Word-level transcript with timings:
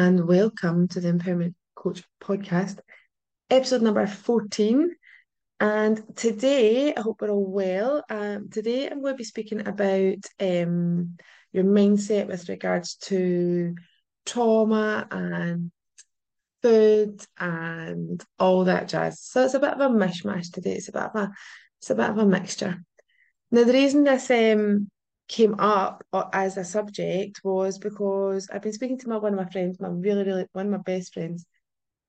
and 0.00 0.26
welcome 0.26 0.88
to 0.88 0.98
the 0.98 1.12
Empowerment 1.12 1.52
Coach 1.74 2.02
podcast, 2.24 2.78
episode 3.50 3.82
number 3.82 4.06
14. 4.06 4.96
And 5.60 6.16
today, 6.16 6.94
I 6.94 7.00
hope 7.02 7.20
we're 7.20 7.28
all 7.28 7.44
well. 7.44 8.02
Um, 8.08 8.48
today, 8.48 8.88
I'm 8.88 9.02
going 9.02 9.12
to 9.12 9.18
be 9.18 9.24
speaking 9.24 9.68
about 9.68 10.24
um, 10.40 11.18
your 11.52 11.64
mindset 11.64 12.28
with 12.28 12.48
regards 12.48 12.94
to 13.08 13.74
trauma 14.24 15.06
and 15.10 15.70
food 16.62 17.22
and 17.38 18.24
all 18.38 18.64
that 18.64 18.88
jazz. 18.88 19.20
So 19.20 19.44
it's 19.44 19.52
a 19.52 19.60
bit 19.60 19.74
of 19.74 19.80
a 19.80 19.94
mishmash 19.94 20.50
today. 20.50 20.76
It's 20.76 20.88
a 20.88 20.92
bit 20.92 21.02
of 21.02 21.14
a 21.14 21.30
it's 21.78 21.90
a 21.90 21.94
bit 21.94 22.08
of 22.08 22.16
a 22.16 22.24
mixture. 22.24 22.82
Now, 23.50 23.64
the 23.64 23.74
reason 23.74 24.04
this 24.04 24.30
um, 24.30 24.90
came 25.30 25.54
up 25.60 26.02
uh, 26.12 26.24
as 26.32 26.56
a 26.56 26.64
subject 26.64 27.40
was 27.44 27.78
because 27.78 28.50
I've 28.52 28.62
been 28.62 28.72
speaking 28.72 28.98
to 28.98 29.08
my 29.08 29.16
one 29.16 29.32
of 29.32 29.38
my 29.38 29.48
friends, 29.48 29.78
my 29.78 29.88
really, 29.88 30.24
really 30.24 30.46
one 30.52 30.66
of 30.66 30.72
my 30.72 30.78
best 30.78 31.14
friends, 31.14 31.46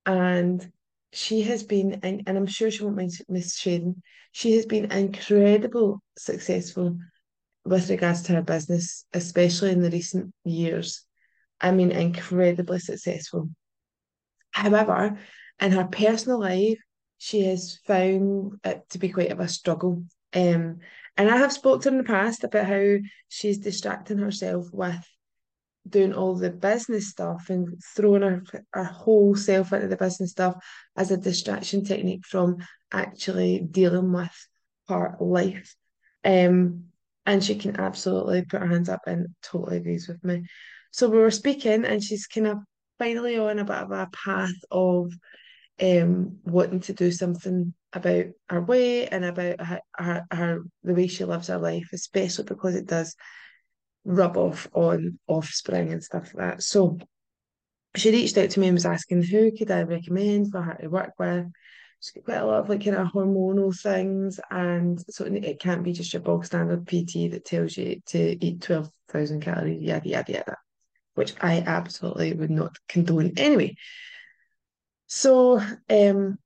and 0.04 0.68
she 1.12 1.42
has 1.42 1.62
been, 1.62 2.00
and, 2.02 2.24
and 2.26 2.36
I'm 2.36 2.46
sure 2.46 2.68
she 2.70 2.82
won't 2.82 2.96
mind 2.96 3.12
Miss 3.28 3.56
sharing, 3.56 4.02
she 4.32 4.56
has 4.56 4.66
been 4.66 4.90
incredible 4.90 6.02
successful 6.18 6.98
with 7.64 7.90
regards 7.90 8.22
to 8.22 8.32
her 8.32 8.42
business, 8.42 9.06
especially 9.12 9.70
in 9.70 9.82
the 9.82 9.90
recent 9.90 10.34
years. 10.44 11.04
I 11.60 11.70
mean, 11.70 11.92
incredibly 11.92 12.80
successful. 12.80 13.50
However, 14.50 15.16
in 15.60 15.70
her 15.70 15.84
personal 15.84 16.40
life, 16.40 16.80
she 17.18 17.44
has 17.44 17.78
found 17.86 18.58
it 18.64 18.82
to 18.90 18.98
be 18.98 19.10
quite 19.10 19.30
of 19.30 19.38
a 19.38 19.46
struggle. 19.46 20.02
Um, 20.34 20.78
and 21.16 21.30
I 21.30 21.36
have 21.36 21.52
spoke 21.52 21.82
to 21.82 21.90
her 21.90 21.96
in 21.96 21.98
the 21.98 22.04
past 22.04 22.44
about 22.44 22.66
how 22.66 22.96
she's 23.28 23.58
distracting 23.58 24.18
herself 24.18 24.66
with 24.72 25.06
doing 25.88 26.12
all 26.12 26.34
the 26.34 26.50
business 26.50 27.08
stuff 27.08 27.50
and 27.50 27.80
throwing 27.94 28.22
her, 28.22 28.42
her 28.72 28.84
whole 28.84 29.34
self 29.34 29.72
into 29.72 29.88
the 29.88 29.96
business 29.96 30.30
stuff 30.30 30.54
as 30.96 31.10
a 31.10 31.16
distraction 31.16 31.84
technique 31.84 32.24
from 32.24 32.58
actually 32.92 33.60
dealing 33.70 34.12
with 34.12 34.48
her 34.88 35.16
life. 35.20 35.74
Um, 36.24 36.84
and 37.26 37.42
she 37.42 37.56
can 37.56 37.78
absolutely 37.80 38.42
put 38.42 38.60
her 38.60 38.66
hands 38.66 38.88
up 38.88 39.02
and 39.06 39.28
totally 39.42 39.78
agrees 39.78 40.08
with 40.08 40.22
me. 40.24 40.44
So 40.92 41.08
we 41.08 41.18
were 41.18 41.30
speaking, 41.30 41.84
and 41.84 42.02
she's 42.02 42.26
kind 42.26 42.46
of 42.46 42.58
finally 42.98 43.38
on 43.38 43.58
a 43.58 43.64
bit 43.64 43.76
of 43.76 43.90
a 43.90 44.08
path 44.12 44.54
of 44.70 45.12
um, 45.80 46.38
wanting 46.44 46.80
to 46.80 46.92
do 46.92 47.10
something 47.10 47.74
about 47.92 48.26
her 48.48 48.60
weight 48.60 49.08
and 49.08 49.24
about 49.24 49.60
her, 49.60 49.80
her, 49.96 50.24
her 50.30 50.62
the 50.82 50.94
way 50.94 51.06
she 51.06 51.24
lives 51.24 51.48
her 51.48 51.58
life, 51.58 51.90
especially 51.92 52.44
because 52.44 52.74
it 52.74 52.86
does 52.86 53.14
rub 54.04 54.36
off 54.36 54.68
on 54.72 55.18
offspring 55.26 55.92
and 55.92 56.02
stuff 56.02 56.34
like 56.34 56.56
that. 56.56 56.62
So 56.62 56.98
she 57.96 58.10
reached 58.10 58.38
out 58.38 58.50
to 58.50 58.60
me 58.60 58.68
and 58.68 58.74
was 58.74 58.86
asking 58.86 59.22
who 59.22 59.52
could 59.56 59.70
I 59.70 59.82
recommend 59.82 60.50
for 60.50 60.62
her 60.62 60.74
to 60.80 60.88
work 60.88 61.12
with. 61.18 61.46
She's 62.00 62.12
got 62.12 62.24
quite 62.24 62.38
a 62.38 62.46
lot 62.46 62.60
of 62.60 62.68
like 62.68 62.84
kind 62.84 62.96
of 62.96 63.08
hormonal 63.08 63.78
things, 63.78 64.40
and 64.50 65.00
so 65.08 65.24
it 65.24 65.60
can't 65.60 65.84
be 65.84 65.92
just 65.92 66.12
your 66.12 66.22
bog 66.22 66.44
standard 66.44 66.84
PT 66.84 67.30
that 67.30 67.44
tells 67.44 67.76
you 67.76 68.00
to 68.06 68.44
eat 68.44 68.60
twelve 68.60 68.90
thousand 69.08 69.40
calories, 69.42 69.80
yada 69.80 70.08
yada 70.08 70.32
yada, 70.32 70.56
which 71.14 71.34
I 71.40 71.62
absolutely 71.64 72.32
would 72.32 72.50
not 72.50 72.76
condone 72.88 73.32
anyway. 73.36 73.76
So 75.14 75.60
um, 75.90 76.38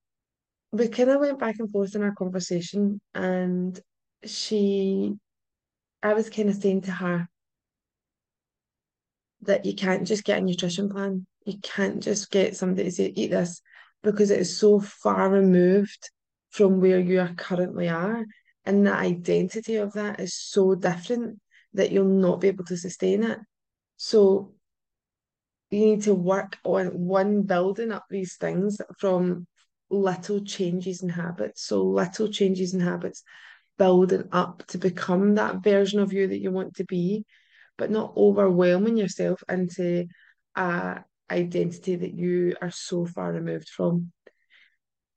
we 0.73 0.89
kind 0.89 1.11
of 1.11 1.21
went 1.21 1.39
back 1.39 1.61
and 1.61 1.71
forth 1.71 1.95
in 1.95 2.03
our 2.03 2.17
conversation, 2.17 3.01
and 3.15 3.79
she, 4.25 5.15
I 6.03 6.15
was 6.15 6.29
kind 6.29 6.49
of 6.49 6.57
saying 6.57 6.81
to 6.81 6.91
her 6.91 7.29
that 9.43 9.65
you 9.67 9.77
can't 9.77 10.05
just 10.05 10.25
get 10.25 10.39
a 10.39 10.41
nutrition 10.41 10.89
plan. 10.89 11.29
You 11.45 11.59
can't 11.63 12.03
just 12.03 12.33
get 12.33 12.57
somebody 12.57 12.83
to 12.83 12.91
say, 12.91 13.13
eat 13.15 13.31
this, 13.31 13.63
because 14.03 14.33
it 14.33 14.41
is 14.41 14.59
so 14.59 14.81
far 14.81 15.31
removed 15.31 16.11
from 16.51 16.81
where 16.81 16.99
you 16.99 17.21
are 17.21 17.35
currently 17.37 17.89
are. 17.89 18.25
And 18.65 18.85
the 18.85 18.93
identity 18.93 19.77
of 19.77 19.93
that 19.93 20.19
is 20.19 20.35
so 20.35 20.75
different 20.75 21.39
that 21.75 21.93
you'll 21.93 22.05
not 22.05 22.41
be 22.41 22.49
able 22.49 22.65
to 22.65 22.77
sustain 22.77 23.23
it. 23.23 23.39
So 23.97 24.56
you 25.71 25.81
need 25.81 26.03
to 26.03 26.15
work 26.15 26.59
on 26.65 26.87
one 26.89 27.43
building 27.43 27.93
up 27.93 28.05
these 28.09 28.37
things 28.37 28.81
from 28.99 29.47
little 29.91 30.45
changes 30.45 31.03
in 31.03 31.09
habits. 31.09 31.63
So 31.65 31.83
little 31.83 32.29
changes 32.29 32.75
in 32.75 32.81
habits 32.81 33.23
building 33.79 34.29
up 34.33 34.67
to 34.69 34.79
become 34.79 35.35
that 35.35 35.63
version 35.63 36.01
of 36.01 36.13
you 36.13 36.29
that 36.29 36.41
you 36.41 36.51
want 36.51 36.77
to 36.77 36.85
be, 36.85 37.25
but 37.77 37.91
not 37.91 38.15
overwhelming 38.17 38.97
yourself 38.97 39.43
into 39.49 40.07
a 40.55 41.01
identity 41.31 41.97
that 41.97 42.15
you 42.15 42.55
are 42.63 42.71
so 42.71 43.05
far 43.05 43.33
removed 43.33 43.69
from. 43.69 44.13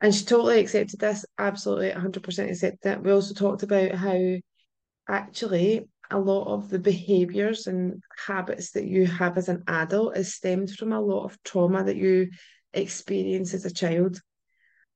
And 0.01 0.15
she 0.15 0.25
totally 0.25 0.59
accepted 0.59 0.99
this, 0.99 1.25
absolutely 1.37 1.91
100% 1.91 2.49
accepted 2.49 2.91
it. 2.91 3.03
We 3.03 3.11
also 3.11 3.33
talked 3.33 3.63
about 3.63 3.93
how 3.93 4.17
actually 5.07 5.89
a 6.11 6.19
lot 6.19 6.47
of 6.47 6.69
the 6.69 6.79
behaviors 6.79 7.67
and 7.67 8.01
habits 8.25 8.71
that 8.71 8.85
you 8.85 9.05
have 9.05 9.37
as 9.37 9.49
an 9.49 9.63
adult 9.67 10.17
is 10.17 10.33
stemmed 10.33 10.71
from 10.71 10.91
a 10.91 11.01
lot 11.01 11.25
of 11.25 11.41
trauma 11.43 11.83
that 11.83 11.95
you 11.95 12.29
experience 12.73 13.53
as 13.53 13.65
a 13.65 13.73
child. 13.73 14.19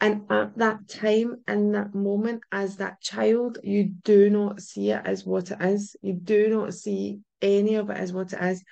And 0.01 0.23
at 0.29 0.57
that 0.57 0.87
time, 0.89 1.35
in 1.47 1.71
that 1.73 1.93
moment, 1.93 2.41
as 2.51 2.77
that 2.77 2.99
child, 2.99 3.59
you 3.63 3.93
do 4.03 4.29
not 4.29 4.61
see 4.61 4.91
it 4.91 5.01
as 5.05 5.25
what 5.25 5.51
it 5.51 5.61
is. 5.61 5.95
You 6.01 6.13
do 6.13 6.49
not 6.49 6.73
see 6.73 7.19
any 7.41 7.75
of 7.75 7.89
it 7.89 7.97
as 7.97 8.11
what 8.11 8.33
it 8.33 8.41
is. 8.41 8.63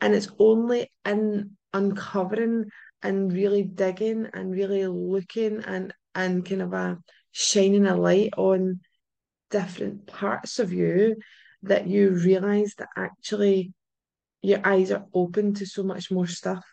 And 0.00 0.14
it's 0.14 0.28
only 0.38 0.92
in 1.04 1.56
uncovering 1.72 2.66
and 3.02 3.32
really 3.32 3.62
digging 3.62 4.28
and 4.32 4.52
really 4.52 4.86
looking 4.86 5.62
and, 5.64 5.92
and 6.14 6.44
kind 6.44 6.62
of 6.62 6.72
a 6.72 6.98
shining 7.32 7.86
a 7.86 7.96
light 7.96 8.30
on 8.36 8.80
different 9.50 10.06
parts 10.06 10.58
of 10.58 10.72
you 10.72 11.16
that 11.66 11.86
you 11.86 12.10
realize 12.10 12.74
that 12.78 12.88
actually 12.96 13.72
your 14.42 14.60
eyes 14.64 14.90
are 14.90 15.06
open 15.14 15.54
to 15.54 15.66
so 15.66 15.82
much 15.82 16.10
more 16.10 16.26
stuff. 16.26 16.64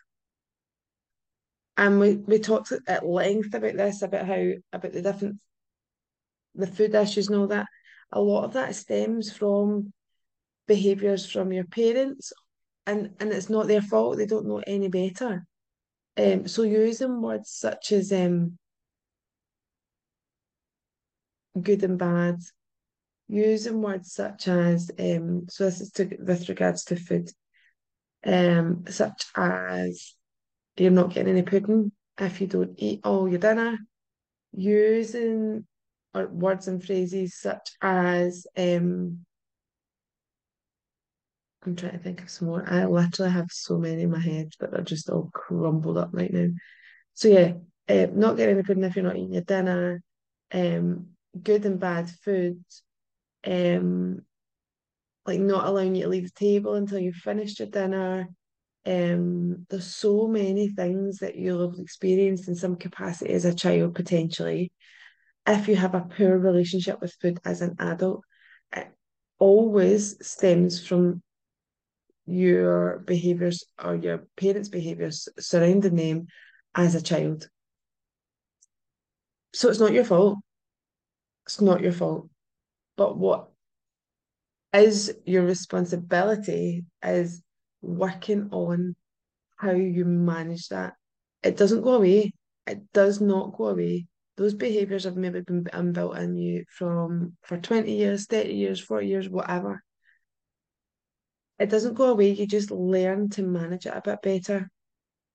And 1.76 1.98
we, 1.98 2.16
we 2.16 2.38
talked 2.38 2.72
at 2.86 3.06
length 3.06 3.52
about 3.52 3.76
this, 3.76 4.02
about 4.02 4.26
how 4.26 4.50
about 4.72 4.92
the 4.92 5.02
different 5.02 5.40
the 6.54 6.66
food 6.68 6.94
issues 6.94 7.28
and 7.28 7.36
all 7.36 7.48
that. 7.48 7.66
A 8.12 8.20
lot 8.20 8.44
of 8.44 8.52
that 8.52 8.76
stems 8.76 9.32
from 9.32 9.92
behaviours 10.68 11.30
from 11.30 11.52
your 11.52 11.64
parents 11.64 12.32
and, 12.86 13.10
and 13.18 13.32
it's 13.32 13.50
not 13.50 13.66
their 13.66 13.82
fault, 13.82 14.18
they 14.18 14.26
don't 14.26 14.46
know 14.46 14.62
any 14.66 14.88
better. 14.88 15.46
Um, 16.16 16.46
so 16.46 16.62
using 16.62 17.20
words 17.20 17.50
such 17.50 17.92
as 17.92 18.12
um, 18.12 18.58
good 21.60 21.82
and 21.82 21.98
bad, 21.98 22.38
using 23.28 23.80
words 23.80 24.12
such 24.12 24.48
as 24.48 24.90
um, 24.98 25.46
so 25.48 25.64
this 25.64 25.80
is 25.80 25.90
to 25.92 26.16
with 26.20 26.48
regards 26.48 26.84
to 26.84 26.96
food, 26.96 27.30
um, 28.24 28.84
such 28.88 29.26
as 29.36 30.14
you're 30.76 30.90
not 30.90 31.12
getting 31.12 31.32
any 31.32 31.42
pudding 31.42 31.92
if 32.18 32.40
you 32.40 32.46
don't 32.46 32.74
eat 32.76 33.00
all 33.04 33.28
your 33.28 33.38
dinner, 33.38 33.78
using 34.52 35.66
or 36.14 36.28
words 36.28 36.68
and 36.68 36.84
phrases 36.84 37.36
such 37.36 37.70
as 37.82 38.46
um, 38.56 39.24
I'm 41.66 41.76
trying 41.76 41.92
to 41.92 41.98
think 41.98 42.22
of 42.22 42.30
some 42.30 42.48
more. 42.48 42.64
I 42.66 42.84
literally 42.84 43.32
have 43.32 43.50
so 43.50 43.78
many 43.78 44.02
in 44.02 44.10
my 44.10 44.20
head 44.20 44.50
that 44.60 44.74
are 44.74 44.82
just 44.82 45.08
all 45.08 45.30
crumbled 45.32 45.98
up 45.98 46.10
right 46.12 46.32
now. 46.32 46.48
So 47.14 47.28
yeah, 47.28 47.52
uh, 47.88 48.06
not 48.12 48.36
getting 48.36 48.56
any 48.56 48.64
pudding 48.64 48.84
if 48.84 48.96
you're 48.96 49.04
not 49.04 49.16
eating 49.16 49.32
your 49.32 49.42
dinner, 49.42 50.02
um, 50.52 51.06
good 51.42 51.64
and 51.64 51.80
bad 51.80 52.10
food, 52.10 52.62
um, 53.46 54.20
like 55.26 55.40
not 55.40 55.66
allowing 55.66 55.94
you 55.94 56.04
to 56.04 56.08
leave 56.08 56.24
the 56.24 56.38
table 56.38 56.74
until 56.74 56.98
you've 56.98 57.16
finished 57.16 57.58
your 57.58 57.68
dinner. 57.68 58.28
Um, 58.86 59.66
there's 59.70 59.94
so 59.94 60.28
many 60.28 60.68
things 60.68 61.18
that 61.18 61.36
you'll 61.36 61.70
have 61.70 61.78
experienced 61.78 62.48
in 62.48 62.54
some 62.54 62.76
capacity 62.76 63.32
as 63.32 63.44
a 63.44 63.54
child 63.54 63.94
potentially. 63.94 64.72
If 65.46 65.68
you 65.68 65.76
have 65.76 65.94
a 65.94 66.00
poor 66.16 66.38
relationship 66.38 67.00
with 67.00 67.14
food 67.20 67.38
as 67.44 67.62
an 67.62 67.76
adult, 67.78 68.22
it 68.74 68.88
always 69.38 70.16
stems 70.26 70.86
from 70.86 71.22
your 72.26 73.00
behaviors 73.06 73.64
or 73.82 73.94
your 73.94 74.26
parents' 74.36 74.68
behaviors 74.68 75.28
surrounding 75.38 75.96
them 75.96 76.26
as 76.74 76.94
a 76.94 77.02
child. 77.02 77.48
So 79.52 79.68
it's 79.68 79.80
not 79.80 79.92
your 79.92 80.04
fault. 80.04 80.38
It's 81.46 81.60
not 81.60 81.82
your 81.82 81.92
fault. 81.92 82.28
But 82.96 83.16
what 83.16 83.48
is 84.72 85.14
your 85.24 85.44
responsibility 85.44 86.84
is 87.02 87.42
working 87.80 88.48
on 88.50 88.96
how 89.56 89.72
you 89.72 90.04
manage 90.04 90.68
that. 90.68 90.94
It 91.42 91.56
doesn't 91.56 91.82
go 91.82 91.94
away. 91.94 92.32
It 92.66 92.92
does 92.92 93.20
not 93.20 93.56
go 93.56 93.68
away. 93.68 94.06
Those 94.36 94.54
behaviours 94.54 95.04
have 95.04 95.16
maybe 95.16 95.42
been 95.42 95.64
inbuilt 95.64 96.18
in 96.18 96.34
you 96.34 96.64
from 96.68 97.36
for 97.42 97.56
20 97.56 97.92
years, 97.92 98.26
30 98.26 98.52
years, 98.52 98.80
40 98.80 99.06
years, 99.06 99.28
whatever. 99.28 99.82
It 101.58 101.70
doesn't 101.70 101.94
go 101.94 102.10
away. 102.10 102.32
You 102.32 102.46
just 102.46 102.72
learn 102.72 103.28
to 103.30 103.42
manage 103.42 103.86
it 103.86 103.94
a 103.94 104.02
bit 104.04 104.22
better. 104.22 104.70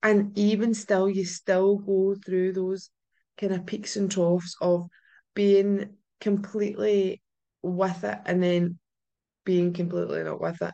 And 0.04 0.38
even 0.38 0.74
still, 0.74 1.10
you 1.10 1.24
still 1.24 1.78
go 1.78 2.16
through 2.26 2.54
those 2.54 2.90
kind 3.38 3.54
of 3.54 3.66
peaks 3.66 3.96
and 3.96 4.12
troughs 4.12 4.56
of 4.60 4.88
being 5.34 5.96
completely 6.20 7.22
with 7.62 8.04
it 8.04 8.20
and 8.26 8.42
then 8.42 8.80
being 9.46 9.74
completely 9.74 10.24
not 10.24 10.42
with 10.42 10.62
it. 10.62 10.74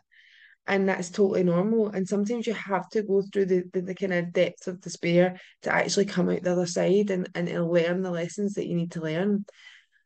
And 0.66 0.88
that's 0.88 1.10
totally 1.10 1.44
normal. 1.44 1.88
And 1.88 2.08
sometimes 2.08 2.46
you 2.46 2.54
have 2.54 2.88
to 2.90 3.02
go 3.02 3.22
through 3.32 3.46
the, 3.46 3.62
the, 3.72 3.82
the 3.82 3.94
kind 3.94 4.12
of 4.12 4.32
depths 4.32 4.66
of 4.66 4.80
despair 4.80 5.40
to 5.62 5.72
actually 5.72 6.06
come 6.06 6.28
out 6.28 6.42
the 6.42 6.52
other 6.52 6.66
side 6.66 7.10
and, 7.10 7.28
and 7.34 7.48
learn 7.70 8.02
the 8.02 8.10
lessons 8.10 8.54
that 8.54 8.66
you 8.66 8.74
need 8.74 8.90
to 8.92 9.00
learn. 9.00 9.44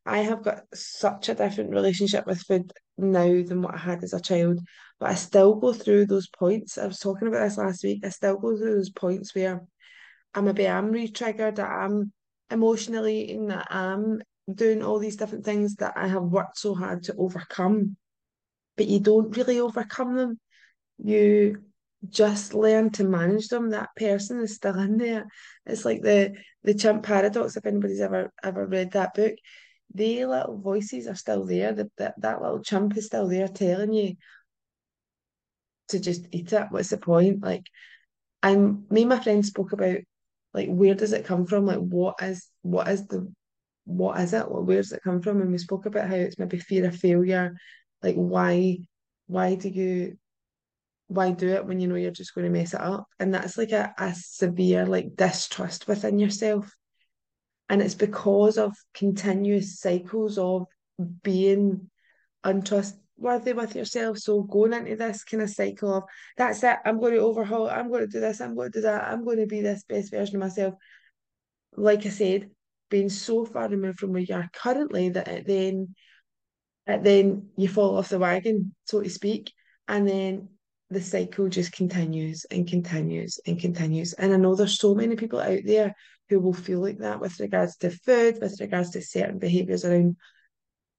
I 0.05 0.19
have 0.19 0.43
got 0.43 0.63
such 0.75 1.29
a 1.29 1.35
different 1.35 1.71
relationship 1.71 2.27
with 2.27 2.43
food 2.43 2.73
now 2.99 3.43
than 3.43 3.63
what 3.63 3.75
I 3.75 3.79
had 3.79 4.03
as 4.03 4.13
a 4.13 4.21
child, 4.21 4.61
but 4.99 5.11
I 5.11 5.15
still 5.15 5.55
go 5.55 5.73
through 5.73 6.07
those 6.07 6.29
points. 6.29 6.79
I 6.79 6.87
was 6.87 6.99
talking 6.99 7.29
about 7.29 7.45
this 7.45 7.59
last 7.59 7.83
week. 7.83 8.05
I 8.05 8.11
still 8.11 8.37
go 8.37 8.57
through 8.57 8.75
those 8.75 8.91
points 8.91 9.35
where 9.35 9.63
I'm 10.35 10.45
maybe 10.45 10.67
am 10.67 10.91
re-triggered, 10.91 11.57
that 11.57 11.71
I'm 11.71 12.13
emotionally 12.51 13.25
eating, 13.25 13.49
that 13.49 13.69
I'm 13.71 14.21
doing 14.55 14.83
all 14.83 14.99
these 14.99 15.17
different 15.17 15.45
things 15.45 15.77
that 15.77 15.95
I 15.97 16.09
have 16.09 16.23
worked 16.23 16.59
so 16.59 16.75
hard 16.75 17.05
to 17.05 17.15
overcome. 17.17 17.97
But 18.77 18.87
you 18.87 19.01
don't 19.01 19.37
really 19.37 19.61
overcome 19.61 20.17
them. 20.17 20.41
You 21.03 21.63
just 22.09 22.55
learn 22.55 22.91
to 22.91 23.05
manage 23.05 23.49
them. 23.49 23.71
That 23.71 23.91
person 23.97 24.41
is 24.41 24.55
still 24.55 24.79
in 24.79 24.97
there. 24.97 25.27
It's 25.67 25.85
like 25.85 26.03
the 26.03 26.35
the 26.63 26.75
chimp 26.75 27.03
paradox, 27.03 27.57
if 27.57 27.67
anybody's 27.67 28.01
ever 28.01 28.33
ever 28.43 28.67
read 28.67 28.93
that 28.93 29.15
book 29.15 29.35
the 29.95 30.25
little 30.25 30.59
voices 30.59 31.07
are 31.07 31.15
still 31.15 31.45
there. 31.45 31.73
The, 31.73 31.91
that 31.99 32.15
that 32.21 32.41
little 32.41 32.63
chimp 32.63 32.97
is 32.97 33.07
still 33.07 33.29
there 33.29 33.49
telling 33.49 33.93
you 33.93 34.17
to 35.89 35.99
just 35.99 36.27
eat 36.31 36.53
it. 36.53 36.67
What's 36.71 36.91
the 36.91 36.99
point? 36.99 37.43
Like, 37.43 37.67
and 38.43 38.89
me 38.91 39.03
and 39.03 39.11
my 39.11 39.21
friend 39.21 39.45
spoke 39.45 39.73
about 39.73 39.99
like 40.55 40.69
where 40.69 40.95
does 40.95 41.13
it 41.13 41.25
come 41.27 41.47
from? 41.47 41.67
Like, 41.67 41.79
what 41.79 42.17
is 42.23 42.49
what 42.63 42.89
is 42.89 43.07
the 43.07 43.33
what 43.91 44.21
is 44.21 44.33
it? 44.33 44.51
Where 44.51 44.77
does 44.77 44.93
it 44.93 45.03
come 45.03 45.21
from? 45.21 45.41
And 45.41 45.51
we 45.51 45.59
spoke 45.59 45.87
about 45.87 46.09
how 46.09 46.15
it's 46.15 46.39
maybe 46.39 46.59
fear 46.59 46.87
of 46.87 46.97
failure. 46.97 47.55
Like, 48.03 48.17
why 48.17 48.79
why 49.27 49.55
do 49.55 49.69
you 49.69 50.17
why 51.09 51.33
do 51.33 51.49
it 51.49 51.67
when 51.67 51.81
you 51.81 51.89
know 51.89 51.97
you're 51.97 52.13
just 52.13 52.35
going 52.35 52.45
to 52.45 52.53
mess 52.53 52.73
it 52.73 52.81
up? 52.81 53.07
And 53.19 53.35
that's 53.35 53.59
like 53.59 53.73
a, 53.73 53.93
a 53.99 54.15
severe 54.15 54.87
like 54.87 55.17
distrust 55.17 55.89
within 55.89 56.19
yourself. 56.19 56.73
And 57.69 57.83
it's 57.83 57.95
because 57.95 58.59
of 58.59 58.77
continuous 58.95 59.81
cycles 59.81 60.39
of 60.39 60.67
being 61.23 61.91
untrustworthy 62.45 63.53
with 63.53 63.75
yourself. 63.75 64.19
So 64.19 64.43
going 64.43 64.73
into 64.73 64.97
this 64.97 65.25
kind 65.25 65.43
of 65.43 65.51
cycle 65.51 65.95
of 65.95 66.05
that's 66.37 66.63
it, 66.63 66.79
I'm 66.85 67.01
going 67.01 67.15
to 67.15 67.21
overhaul, 67.21 67.69
I'm 67.69 67.89
going 67.89 68.03
to 68.03 68.07
do 68.07 68.21
this, 68.21 68.41
I'm 68.41 68.55
going 68.55 68.73
to 68.73 68.79
do 68.79 68.83
that, 68.83 69.05
I'm 69.05 69.25
going 69.25 69.39
to 69.39 69.47
be 69.47 69.63
this 69.63 69.85
best 69.85 70.11
version 70.11 70.37
of 70.37 70.41
myself. 70.41 70.75
Like 71.77 72.07
I 72.07 72.11
said, 72.11 72.51
being 72.91 73.09
so 73.09 73.45
far 73.45 73.69
removed 73.69 73.99
from 73.99 74.13
where 74.13 74.23
you 74.23 74.35
are 74.35 74.51
currently 74.53 75.09
that 75.11 75.29
it 75.29 75.47
then 75.47 75.95
it 76.87 77.03
then 77.05 77.49
you 77.57 77.69
fall 77.69 77.97
off 77.97 78.09
the 78.09 78.19
wagon, 78.19 78.75
so 78.85 79.01
to 79.01 79.09
speak, 79.09 79.53
and 79.89 80.09
then 80.09 80.49
the 80.91 81.01
cycle 81.01 81.49
just 81.49 81.73
continues 81.73 82.45
and 82.51 82.69
continues 82.69 83.39
and 83.47 83.61
continues. 83.61 84.13
And 84.15 84.35
I 84.35 84.37
know 84.37 84.57
there's 84.57 84.79
so 84.79 84.95
many 84.95 85.15
people 85.15 85.41
out 85.41 85.61
there 85.65 85.95
who 86.29 86.41
will 86.41 86.53
feel 86.53 86.81
like 86.81 86.99
that 86.99 87.21
with 87.21 87.39
regards 87.39 87.77
to 87.79 87.91
food, 87.91 88.39
with 88.41 88.61
regards 88.61 88.91
to 88.91 89.03
certain 89.03 89.39
behaviours 89.39 89.85
around 89.85 90.17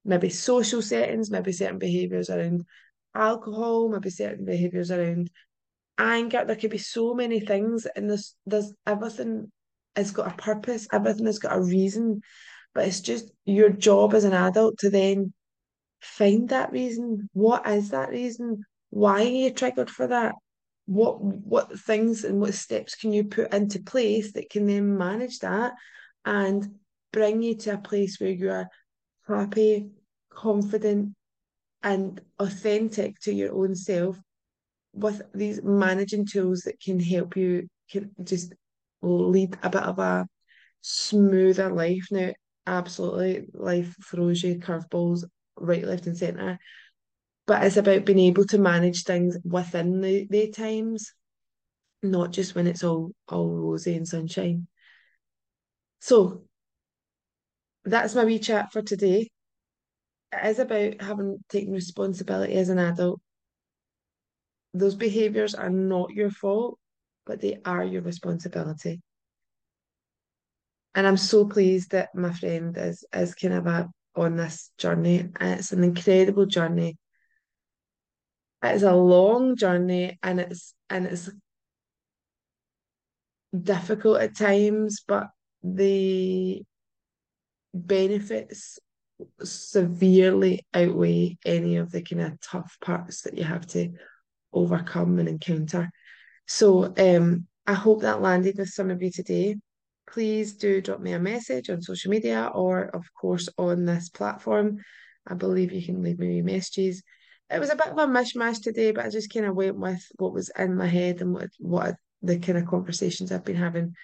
maybe 0.06 0.30
social 0.30 0.82
settings, 0.82 1.30
maybe 1.30 1.52
certain 1.52 1.78
behaviours 1.78 2.30
around 2.30 2.64
alcohol, 3.14 3.90
maybe 3.90 4.10
certain 4.10 4.46
behaviours 4.46 4.92
around 4.92 5.30
anger. 5.98 6.46
There 6.46 6.56
could 6.56 6.72
be 6.72 6.78
so 6.78 7.14
many 7.14 7.42
things, 7.42 7.86
and 7.96 8.10
there's 8.10 8.36
there's 8.46 8.74
everything 8.88 9.52
has 9.96 10.12
got 10.12 10.32
a 10.32 10.36
purpose, 10.36 10.88
everything 10.92 11.26
has 11.26 11.40
got 11.40 11.58
a 11.58 11.62
reason. 11.62 12.22
But 12.74 12.88
it's 12.88 13.02
just 13.02 13.32
your 13.46 13.70
job 13.70 14.14
as 14.14 14.24
an 14.24 14.34
adult 14.34 14.78
to 14.80 14.90
then 14.90 15.34
find 16.00 16.50
that 16.50 16.72
reason. 16.72 17.30
What 17.34 17.68
is 17.68 17.90
that 17.90 18.10
reason? 18.10 18.64
Why 18.90 19.22
are 19.22 19.28
you 19.28 19.52
triggered 19.52 19.90
for 19.90 20.08
that? 20.08 20.36
What 20.86 21.22
what 21.22 21.80
things 21.80 22.24
and 22.24 22.40
what 22.40 22.54
steps 22.54 22.96
can 22.96 23.14
you 23.14 23.26
put 23.26 23.54
into 23.54 23.82
place 23.82 24.34
that 24.34 24.50
can 24.50 24.66
then 24.66 24.98
manage 24.98 25.40
that 25.40 25.74
and 26.26 26.76
bring 27.14 27.42
you 27.42 27.56
to 27.56 27.74
a 27.74 27.78
place 27.78 28.20
where 28.20 28.32
you 28.32 28.50
are 28.50 28.68
happy, 29.28 29.90
confident, 30.30 31.14
and 31.84 32.22
authentic 32.40 33.20
to 33.22 33.34
your 33.34 33.54
own 33.54 33.76
self 33.76 34.18
with 34.94 35.22
these 35.34 35.62
managing 35.64 36.26
tools 36.26 36.62
that 36.62 36.80
can 36.80 37.00
help 37.00 37.38
you 37.38 37.68
can 37.90 38.12
just 38.24 38.54
lead 39.02 39.58
a 39.64 39.70
bit 39.70 39.84
of 39.84 40.00
a 40.00 40.28
smoother 40.82 41.72
life. 41.72 42.08
Now, 42.12 42.32
absolutely, 42.66 43.48
life 43.54 43.96
throws 44.10 44.44
you 44.44 44.56
curveballs 44.60 45.24
right, 45.58 45.84
left, 45.84 46.08
and 46.08 46.18
centre, 46.18 46.60
but 47.46 47.64
it's 47.64 47.78
about 47.78 48.06
being 48.06 48.20
able 48.20 48.46
to 48.46 48.58
manage 48.58 49.04
things 49.04 49.38
within 49.44 50.02
the, 50.02 50.28
the 50.30 50.50
times, 50.52 51.14
not 52.04 52.32
just 52.32 52.56
when 52.56 52.68
it's 52.68 52.84
all 52.84 53.12
all 53.28 53.50
rosy 53.50 53.96
and 53.96 54.08
sunshine. 54.08 54.68
So 56.00 56.46
that's 57.84 58.16
my 58.16 58.26
wee 58.26 58.40
chat 58.40 58.72
for 58.72 58.82
today. 58.82 59.30
It 60.34 60.46
is 60.46 60.60
about 60.60 61.02
having 61.02 61.40
taken 61.50 61.74
responsibility 61.74 62.54
as 62.54 62.70
an 62.70 62.80
adult. 62.80 63.20
Those 64.74 64.96
behaviours 64.96 65.54
are 65.54 65.70
not 65.70 66.12
your 66.12 66.32
fault, 66.32 66.80
but 67.26 67.42
they 67.42 67.60
are 67.66 67.84
your 67.84 68.02
responsibility. 68.02 69.02
And 70.94 71.08
I'm 71.08 71.18
so 71.18 71.46
pleased 71.46 71.92
that 71.92 72.14
my 72.14 72.34
friend 72.34 72.78
is 72.78 73.06
is 73.14 73.34
kind 73.36 73.54
of 73.54 73.68
a, 73.68 73.90
on 74.16 74.36
this 74.36 74.72
journey. 74.78 75.30
And 75.40 75.60
it's 75.60 75.72
an 75.72 75.84
incredible 75.84 76.46
journey. 76.46 76.98
It's 78.64 78.84
a 78.84 78.94
long 78.94 79.56
journey 79.56 80.20
and 80.22 80.40
it's 80.40 80.74
and 80.90 81.06
it's 81.06 81.30
difficult 83.60 84.22
at 84.22 84.36
times, 84.36 85.04
but 85.08 85.30
the 85.64 86.64
benefits 87.74 88.80
severely 89.44 90.66
outweigh 90.74 91.38
any 91.46 91.78
of 91.78 91.92
the 91.92 92.02
kind 92.02 92.22
of 92.22 92.40
tough 92.42 92.78
parts 92.82 93.22
that 93.22 93.38
you 93.38 93.44
have 93.44 93.66
to 93.68 93.92
overcome 94.54 95.20
and 95.20 95.30
encounter. 95.30 95.90
So 96.48 96.94
um, 96.98 97.48
I 97.66 97.74
hope 97.74 98.02
that 98.02 98.22
landed 98.22 98.58
with 98.58 98.70
some 98.70 98.90
of 98.90 99.02
you 99.02 99.12
today. 99.12 99.56
Please 100.10 100.54
do 100.54 100.82
drop 100.82 101.00
me 101.00 101.14
a 101.14 101.20
message 101.20 101.70
on 101.70 101.82
social 101.82 102.12
media 102.12 102.52
or, 102.54 102.84
of 102.94 103.06
course, 103.14 103.48
on 103.58 103.86
this 103.86 104.10
platform. 104.10 104.80
I 105.28 105.36
believe 105.36 105.72
you 105.72 105.84
can 105.84 106.02
leave 106.02 106.20
me 106.20 106.42
messages. 106.42 107.04
It 107.50 107.60
was 107.60 107.70
a 107.70 107.76
bit 107.76 107.88
of 107.88 107.98
a 107.98 108.08
mishmash 108.08 108.62
today, 108.62 108.92
but 108.92 109.06
I 109.06 109.10
just 109.10 109.32
kind 109.32 109.46
of 109.46 109.56
went 109.56 109.78
with 109.78 110.02
what 110.16 110.34
was 110.34 110.50
in 110.58 110.76
my 110.76 110.88
head 110.88 111.22
and 111.22 111.34
what 111.34 111.50
what 111.60 111.96
the 112.22 112.40
kind 112.40 112.58
of 112.58 112.66
conversations 112.66 113.32
I've 113.32 113.44
been 113.44 113.56
having 113.56 113.96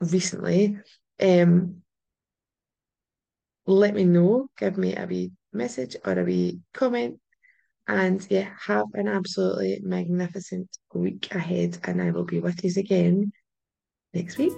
recently. 0.00 0.78
Um, 1.20 1.82
let 3.66 3.94
me 3.94 4.04
know, 4.04 4.48
give 4.56 4.78
me 4.78 4.96
a 4.96 5.06
wee 5.06 5.32
message 5.52 5.96
or 6.04 6.18
a 6.18 6.24
wee 6.24 6.60
comment. 6.72 7.20
And 7.88 8.26
yeah, 8.30 8.50
have 8.66 8.86
an 8.94 9.08
absolutely 9.08 9.80
magnificent 9.82 10.68
week 10.92 11.34
ahead, 11.34 11.78
and 11.84 12.02
I 12.02 12.10
will 12.10 12.24
be 12.24 12.38
with 12.38 12.62
you 12.62 12.72
again 12.76 13.32
next 14.12 14.36
week. 14.36 14.52